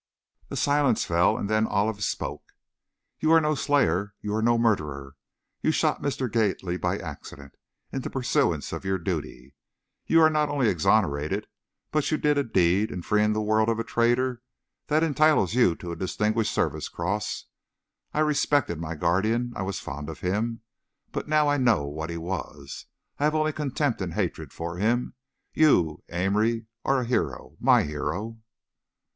[0.49, 2.53] A silence fell; and then Olive spoke.
[3.19, 5.15] "You are no slayer, you are no murderer.
[5.61, 6.27] You shot Mr.
[6.27, 7.53] Gately by accident,
[7.93, 9.53] in the pursuance of your duty.
[10.07, 11.45] You are not only exonerated,
[11.91, 14.41] but you did a deed, in freeing the world of a traitor,
[14.87, 17.45] that entitles you to a Distinguished Service Cross!
[18.11, 20.61] I respected my guardian, I was fond of him,
[21.11, 22.87] but now I know what he was.
[23.19, 25.13] I have only contempt and hatred of him!
[25.53, 27.55] You, Amory, are a hero!
[27.59, 28.39] my hero."